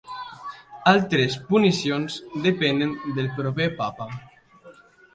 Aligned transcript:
Altres 0.91 1.35
punicions 1.51 2.17
depenen 2.49 2.99
del 3.21 3.33
proper 3.39 3.73
Papa. 3.85 4.13